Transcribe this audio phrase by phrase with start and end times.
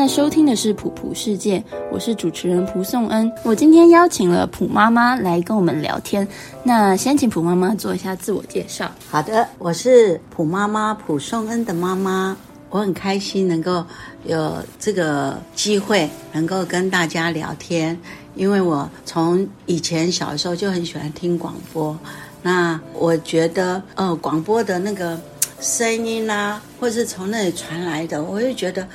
[0.00, 1.58] 在收听的是《普普世界》，
[1.92, 3.30] 我是主持人蒲颂恩。
[3.44, 6.26] 我今天邀请了普妈妈来跟我们聊天。
[6.64, 8.90] 那先请普妈妈做一下自我介绍。
[9.10, 12.34] 好的，我是普妈妈蒲颂恩的妈妈，
[12.70, 13.84] 我很开心能够
[14.24, 17.94] 有这个机会能够跟大家聊天，
[18.34, 21.94] 因为我从以前小时候就很喜欢听广播。
[22.40, 25.20] 那我觉得，呃，广播的那个
[25.60, 28.86] 声音啊，或是从那里传来的，我就觉得，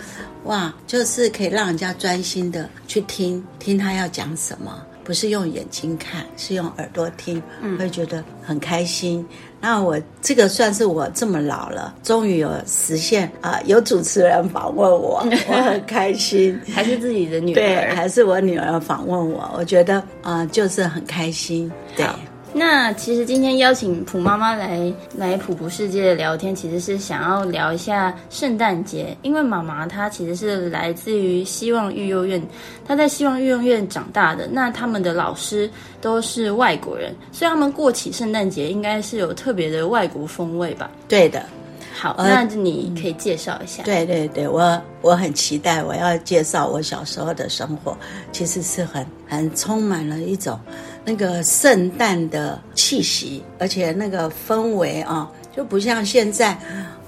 [0.45, 7.41] 哇，就是可以让人家专心的去听听他要讲什么，不是用眼睛看，是用耳朵听，
[7.77, 9.25] 会觉得很开心。
[9.61, 16.59] 那我这个算是我这么老了，终于有实现啊、有主持人访问我， 我很开心。
[16.71, 17.95] 还是自己的女对，儿。
[17.95, 21.71] 还是我女儿访问我，我觉得啊、呃就是很开心。
[21.95, 22.05] 对。
[22.57, 32.41] 那其实今天邀请普妈妈来来普普世界聊天，其实是想要聊一下圣诞节，因为妈妈她其实是来自于希望育幼院，
[32.87, 40.89] 她在希望育幼院长大的，那他们的老师都是外国人，所以他们过起圣诞节应该是有特别的外国风味吧？
[41.09, 41.45] 对的，
[41.97, 43.81] 好，那你可以介绍一下。
[43.83, 47.97] 对对对，我我很期待我要介绍我小时候的生活，
[48.33, 50.59] 其实是很很充满了一种
[51.05, 56.57] 那个圣诞的气息，而且那个氛围啊，就不像现在，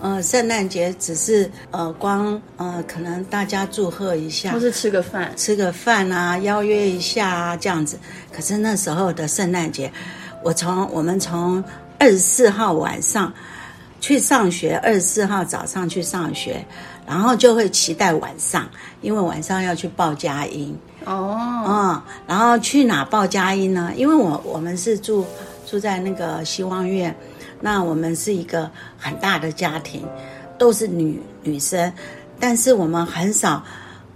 [0.02, 8.00] 呃，圣诞节只是呃光呃可能大家祝贺一下或，是吃个饭，吃个饭啊，邀约一下啊，这样子。
[8.32, 9.92] 可是那时候的圣诞节，
[10.44, 11.62] 我从我们从
[12.00, 13.34] 二十四号晚上
[14.00, 16.66] 去上学，二十四号早上去上学，
[17.06, 18.68] 然后就会期待晚上，
[19.02, 20.78] 因为晚上要去报佳音。
[21.06, 23.92] 哦，嗯，然后去哪报佳音呢？
[23.96, 25.26] 因为我我们是住
[25.66, 27.16] 住在那个希望院，
[27.62, 30.06] 那我们是一个很大的家庭，
[30.58, 31.92] 都是女女生，
[32.40, 33.64] 但是我们很少，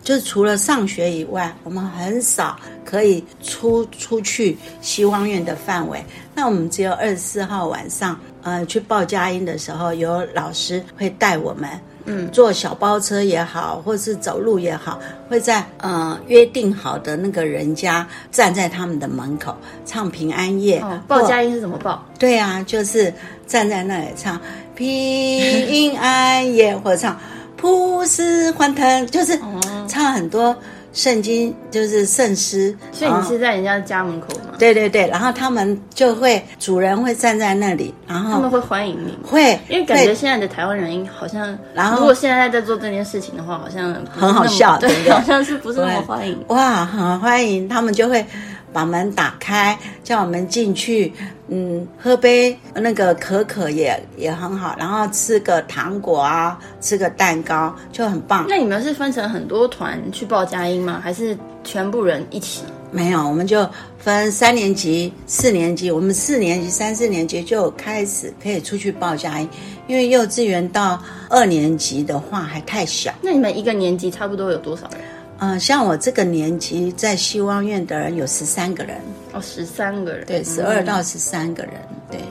[0.03, 6.03] 就除了上学以外，我们很少可以出出去希望院的范围。
[6.35, 11.69] 那我们只有二十四号晚上，呃，去报佳音的时候，有老师会带我们。
[12.05, 20.79] 嗯，坐小包车也好，或是走路也好，会在呃约定好的那个人家站在他们的门口唱平安夜。
[20.79, 22.03] 哦，报佳音是怎么报？
[22.17, 23.13] 对啊，就是
[23.45, 24.41] 站在那里唱
[24.73, 27.15] 平安夜，或者唱
[27.55, 29.39] 普世欢腾，就是
[29.87, 30.57] 唱很多
[30.93, 32.75] 圣经，就是圣诗。
[32.91, 34.40] 所以你是在人家家门口吗？
[34.61, 39.17] 对对对，然后他们就会主人会站在那里，然后他们会欢迎你。
[39.25, 46.37] 会因为感觉现在的台湾人好像，然后如果现在在做这件事情的话，好像很好笑对对好像是不是那么欢迎。
[46.49, 48.23] 哇，很欢迎，他们就会
[48.71, 51.11] 把门打开，叫我们进去，
[51.47, 58.45] 嗯，喝杯那个可可也也很好，然后吃个糖果啊，吃个蛋糕就很棒。
[58.47, 61.01] 那你们是分成很多团去报佳音吗？
[61.03, 62.61] 还是全部人一起？
[62.91, 69.49] 没有，我们就分三年级、四年级，我们四年级、三四年级就开始可以出去报家音，
[69.87, 73.13] 因为幼稚园到二年级的话还太小。
[73.21, 75.01] 那你们一个年级差不多有多少人？
[75.39, 78.97] 嗯、像我这个年级在希望院的人有十三个人。
[79.33, 80.25] 哦，十三个人。
[80.27, 81.73] 对，嗯十二到十三个人，
[82.11, 82.25] 对，了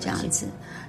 [0.00, 0.46] 这样子。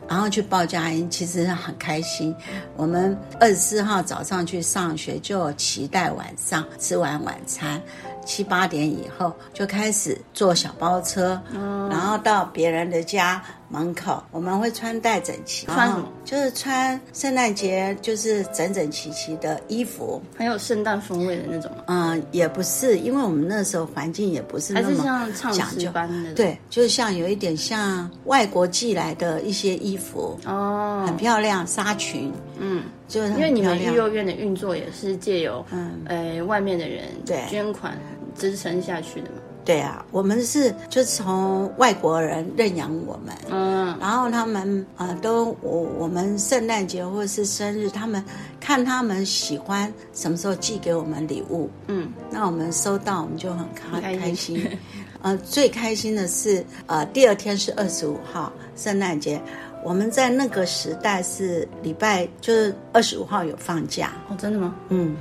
[0.07, 2.33] 然后去报佳音，其实很开心。
[2.77, 7.81] 我们二十四号早上去上学，就期待晚上吃完晚餐，
[8.25, 11.87] 七八点以后就开始坐小包车，哦。
[11.89, 16.07] 然后到别人的家门口，我们会穿戴整齐，穿什么？
[16.23, 20.21] 就是穿圣诞节就是整整齐齐的衣服。
[20.37, 21.71] 很有圣诞风味的那种？
[21.87, 25.91] 嗯，也不是，因为我们那时候环境也不是那还是么像唱讲究。
[26.35, 31.03] 对，就像有一点像外国寄来的一些衣服，哦。
[31.05, 36.01] 很，漂亮，纱裙，嗯，就是因为你们育幼院的运作也是借由嗯。
[36.05, 37.43] 呃外面的人对。
[37.49, 37.97] 捐款
[38.37, 39.37] 支撑下去的嘛。
[39.65, 48.23] 对啊，我们是就从外国人认养我们，嗯，然后他们呃都我我们圣诞节或者是生日，他们
[48.59, 54.79] 看他们喜欢什么时候寄给我们礼物，嗯，那我们收到我们就很开开心开心。
[55.23, 59.41] 呃，最开心的是呃第二天是二十五号圣诞节，
[59.83, 64.75] 我们在那个时代是礼拜就是二十五号有放假，哦，真的吗？
[64.89, 65.15] 嗯，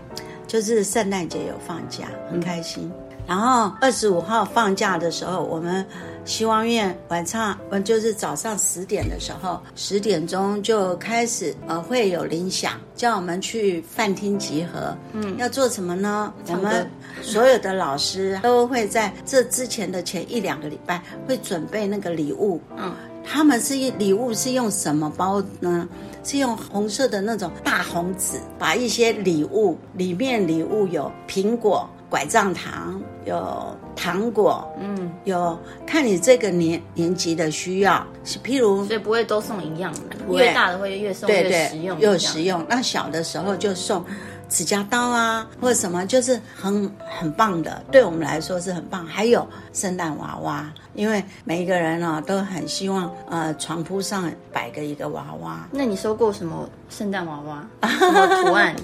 [0.46, 2.92] 就是圣诞节有放假，很开心。
[3.26, 5.84] 然后二十五号放假的时候，我们
[6.24, 14.96] 希望院晚上，呃，就是早上十点的时候，十点钟就开始，呃，会有铃响，叫我们去饭厅集合。
[15.12, 16.32] 嗯，要做什么呢？
[16.48, 16.86] 我们
[17.22, 22.60] 所有的老师都会在这之前的前一两个礼拜会准备那个礼物。
[22.76, 22.94] 嗯，
[23.24, 25.88] 他们是礼物是用什么包呢？
[26.22, 42.64] 是用红色的那种大红纸，把一些礼物里面礼物有苹果、拐杖糖，有糖果，嗯，有看你这个年年级的需要，是譬如所以不会都送一样的，越大的会越送对实用，又实用。
[42.68, 44.04] 那小的时候就送
[44.48, 49.04] 指甲刀啊，或者什么，就是很很棒的，对我们来说是很棒。
[49.06, 55.66] 还有圣诞娃娃，因为每一个人呢、都很希望呃床铺上摆个一个娃娃。
[55.70, 57.66] 那你收过什么圣诞娃娃？
[57.88, 58.74] 什么图案？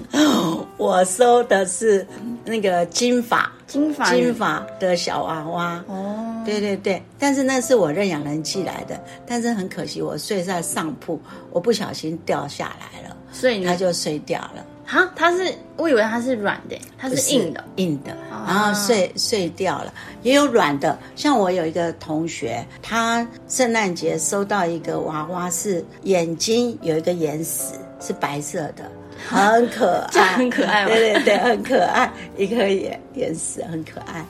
[0.77, 2.05] 我收的是
[2.43, 5.83] 那个金发金发金发的小娃娃。
[5.87, 11.19] 哦，对对对，但是那是我认养人寄来的，但是很可惜，我睡在上铺，
[11.51, 14.65] 我不小心掉下来了，所以你它就碎掉了。
[14.91, 17.63] 哈，它是我以为它是软的，它是硬的。
[17.77, 20.99] 硬的，啊然后碎碎掉了，也有软的。
[21.15, 28.91] 像我有一个同学，他圣诞节收到一个娃娃，是眼睛有一个眼屎，是白色的，
[29.29, 34.25] 很可爱，很可爱对对对，很可爱，一颗眼眼屎很可爱，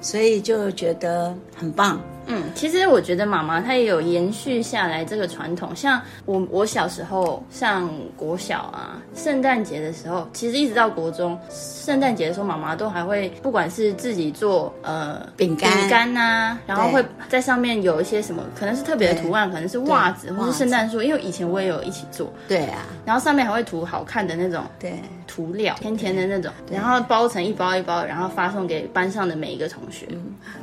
[0.00, 2.00] 所以就觉得很棒。
[2.26, 16.14] 嗯，其实我觉得妈妈她也有延续下来这个传统，像我我小时候上国小啊，圣诞节的时候，其实一直到国中，圣诞节的时候，妈妈都还会不管是自己做呃饼干饼干。
[16.14, 24.98] 呐、然后会在上面有一些什么，可能是特别的图案，可能是袜子或袜子是圣诞树，因为以前我也有一起做，对啊，然后上面还会涂好看的那种对。
[25.26, 30.06] 涂料，甜甜的那种，然后包成一包一包，然后发送给班上的每一个同学。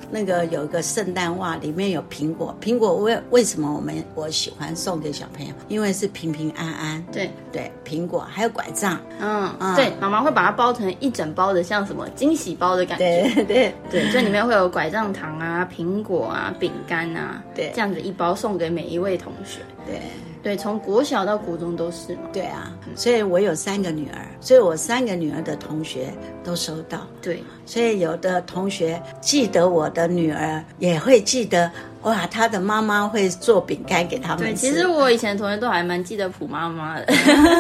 [0.09, 2.55] 那个有一个圣诞袜，里面有苹果。
[2.61, 5.53] 苹果为为什么我们我喜欢送给小朋友？
[5.67, 7.03] 因为是平平安安。
[7.11, 8.99] 对，对，苹果还有拐杖。
[9.19, 13.31] 嗯，嗯对，妈妈会把它包成一整包的，像什么惊喜包的感觉。
[13.35, 19.59] 对对对，这里面会有拐杖糖啊、苹果啊、饼干啊，对这样子一包送给每一位同学。
[19.85, 19.99] 对
[20.43, 22.21] 对，从国小到国中都是嘛。
[22.33, 22.71] 对啊！
[22.95, 26.11] 所以我有三个女儿，所以我三个女儿的同学
[26.43, 26.99] 都收到。
[27.21, 31.71] 对，所以有的同学记得我的女儿，也会记得
[32.01, 34.57] 哇，她的妈妈会做饼干给他们对，吃。
[34.57, 37.05] 其实我以前同学都还蛮记得普妈妈的，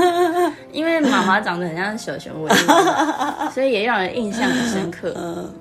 [0.73, 2.57] 因为妈妈长得很像小熊维尼，
[3.53, 5.13] 所以也让人印象很深刻。
[5.15, 5.53] 嗯，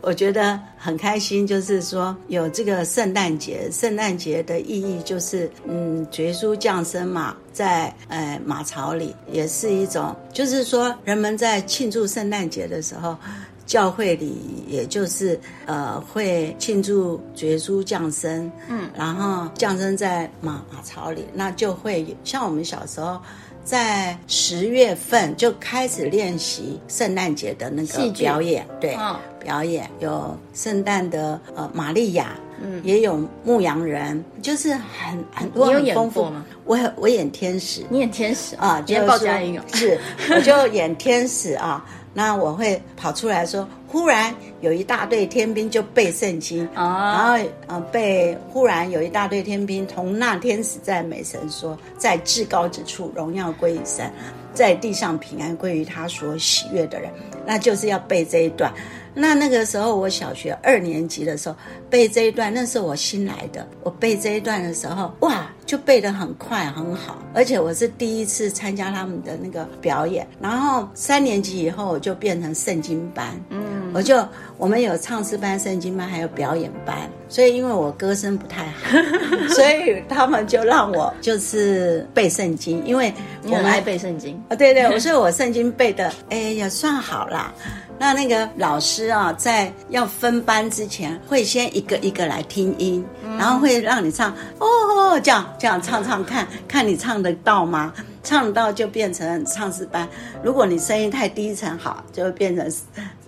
[0.00, 13.16] 我觉得很开心，就是说有这个圣诞节，圣诞节的意义就是，嗯，耶稣降生嘛，在呃马槽里，也是一种，就是说人们在庆祝圣诞节的时候。
[13.64, 14.34] 教会里，
[14.66, 23.18] 也就是呃，会庆祝耶稣降生，嗯，然后降生在马马槽里，那就会有像我们小时候，
[23.64, 36.32] 在十月份就开始练习圣诞节的那个表演，对，嗯表演有圣诞的呃玛利亚，嗯，也有牧羊人，就是很很多很丰富。
[36.64, 39.62] 我我演天使你演天使啊，今天报就是佳音哦。
[39.74, 39.98] 是，
[40.34, 41.84] 我就演天使啊。
[42.14, 54.12] 那我会跑出来说，忽然有一大队天兵就背圣经，啊然后呃背忽然有一大队天兵同那天使在美神说，在至高之处荣耀归于神，
[54.52, 57.10] 在地上平安归于他所喜悦的人，
[57.46, 58.70] 那就是要背这一段。
[59.14, 61.56] 那那个时候我小学二年级的时候
[61.90, 63.66] 背这一段，那是我新来的。
[63.82, 70.26] 我背这一段的时候，哇，就背得很快很好，而且我是第一次参加他们的那个表演。
[70.40, 73.60] 然后三年级以后我就变成圣经班，嗯，
[73.92, 76.96] 我就我们有唱诗班、圣经班，还有表演班。
[77.28, 78.98] 所以因为我歌声不太好，
[79.54, 83.12] 所以他们就让我就是背圣经，因为
[83.44, 87.52] 我们爱背圣经，啊，对对，我 所以我圣经背的，哎，也算好啦。
[87.98, 93.04] 那那个老师啊，在要分班之前，会先一个一个来听音，
[93.38, 97.92] 然后会让你唱哦，这样这样唱唱看，看你唱得到吗？
[98.24, 100.06] 唱得到就变成唱诗班，
[100.42, 102.70] 如果你声音太低沉，好，就会变成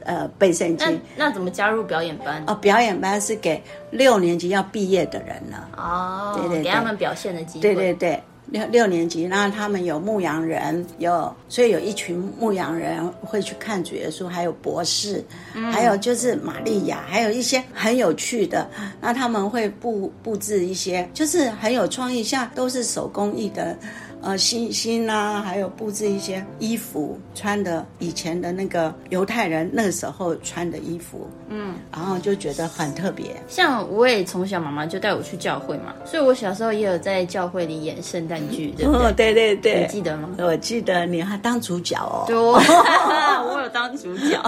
[0.05, 1.01] 呃背圣那经。
[1.17, 2.43] 那怎么加入表演班？
[2.47, 5.69] 哦，表演班是给六年级要毕业的人了。
[5.77, 7.63] 哦，对对对给他们表现的机会。
[7.63, 15.25] 对对对，六六年级，然后他们有牧羊人，有所以有一群牧羊人会去看主耶稣，还有博士，
[15.73, 18.69] 还有就是玛利亚，还有一些很有趣的，
[19.01, 23.77] 那他们会布布置一些，就是很有创意，像都是手工艺的。
[24.25, 33.37] 呃星星啊，还有布置一些衣服，穿的以前的那个犹太人那个时候穿的衣服，嗯，然后就觉得很特别。
[33.47, 39.07] 像我也从小妈妈就带我去教会嘛，所以我小时候也有在教会里演圣诞剧，对不对？
[39.07, 40.31] 哦，对对对，你记得吗？
[40.39, 42.25] 我记得你还当主角哦。
[42.27, 42.55] 对，我
[43.53, 44.41] 我有当主角。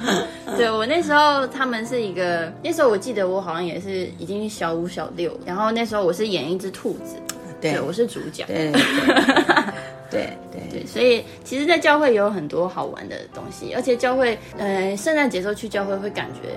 [0.58, 7.14] 对我那时候他们是一个，那时候我记得我好像也是已经小五小六，然后那时候我是演一只兔子，
[7.60, 7.80] 对。
[7.80, 8.44] 我是主角。
[8.46, 8.72] 对
[10.10, 10.36] 对。
[10.52, 16.50] 对对，所以其实，在教会有很多好玩的东西，而且教会，呃，圣诞节时候去教会会感觉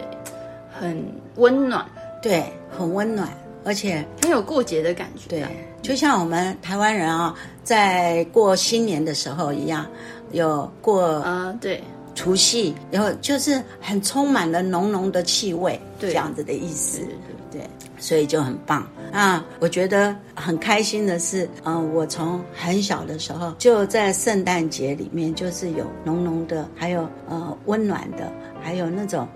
[0.72, 1.00] 很
[1.36, 1.86] 温暖，
[2.22, 2.44] 对，
[2.76, 3.30] 很温暖，
[3.64, 5.30] 而且很有过节的感觉。
[5.30, 5.46] 对，
[5.84, 9.86] 就像我们台湾人啊，在过新年的时候一样，
[10.32, 11.82] 有过啊，对，
[12.16, 17.00] 除夕，然后就是很充满了浓浓的气味，对这样子的意思。
[17.00, 19.46] 对对对，所以就很棒啊！
[19.60, 29.28] 我觉得很开心的是，嗯、我从很小的时候就在圣诞节里面，就是有浓浓的，还有呃温暖的，还有那种。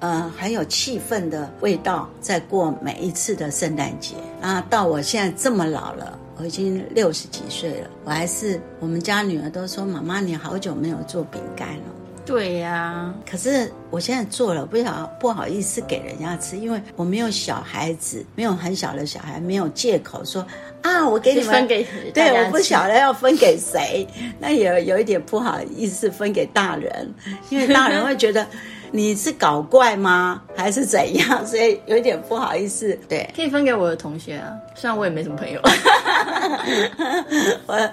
[0.00, 4.66] 呃，很有气氛的味道，在过每一次的圣诞节啊。
[4.70, 11.82] 到我现在这么老了，我已经六十几岁了，我还是我们家女儿都说：“妈妈，你好久没有做饼干了。”
[12.30, 20.46] 对呀、可是我现在做了，不想不好意思给人家吃，因为我没有小孩子，没有很小的小孩，没有借口说
[20.80, 21.84] 啊，我给你们分给
[22.14, 24.06] 对，我不晓得要分给谁，
[24.38, 27.12] 那也有一点不好意思分给大人，
[27.48, 28.46] 因为大人会觉得
[28.92, 32.98] 你是搞怪吗，还是怎样， 所以有点不好意思。
[33.08, 35.60] 对，可以分给我的同学啊，虽然我也没什么朋友。
[37.66, 37.90] 我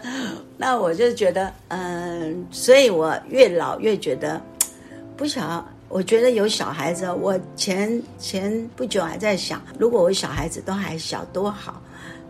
[0.57, 4.41] 那我就觉得，嗯、所以我越老越觉得
[5.15, 5.65] 不晓。
[5.89, 11.81] 我觉得有小孩子，我前前不久还在想，如果我小孩子都还小，多好。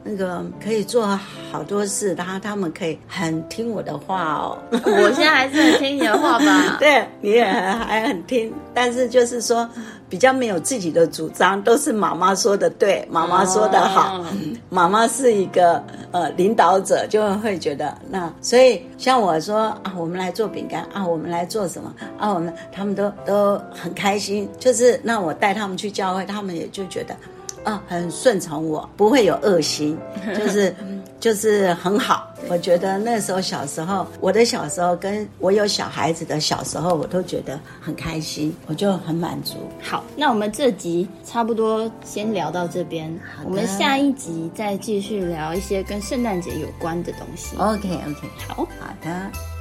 [0.08, 1.06] 那个可以做
[1.52, 4.58] 好多事，然后他们可以很听我的话哦。
[4.72, 6.78] 我现在还是很听你的话吧。
[6.80, 9.68] 对，你也还很听，但是就是说
[10.08, 14.20] 比较没有自己的主张，都是妈妈说的对，妈妈说的好。
[14.20, 14.26] 哦
[14.70, 27.16] 妈妈是一个呃领导者，就会觉得那，所以像我说啊，我们来做饼干啊，我们来做什么啊，我们他们都都很开心，就是那我带他们去教会，他们也就觉得。
[27.68, 29.98] 啊，很顺从我，不会有恶心，
[30.38, 30.74] 就是
[31.20, 32.32] 就是很好。
[32.48, 39.56] 我觉得那时候小时候，我的小时候跟我有小孩子的小时候，我都觉得很开心，我就很满足。
[39.84, 47.58] 好，那我们这集差不多先聊到这边，我们下一集再继续聊一些跟圣诞节有关的东西。
[47.58, 48.56] OK OK，好。
[48.56, 49.57] 好的。